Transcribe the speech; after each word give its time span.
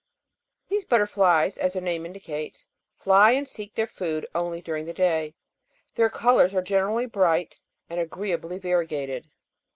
These 0.67 0.85
butterflies, 0.85 1.59
as 1.59 1.73
their 1.73 1.81
name 1.83 2.07
indicates, 2.07 2.67
fly 2.97 3.33
and 3.33 3.47
seek 3.47 3.75
their 3.75 3.85
food 3.85 4.25
only 4.33 4.59
during 4.59 4.85
the 4.85 4.93
day; 4.95 5.35
their 5.93 6.09
colours 6.09 6.55
are 6.55 6.63
generally 6.63 7.05
bright 7.05 7.59
and 7.87 7.99
agreeably 7.99 8.57
variegated. 8.57 9.29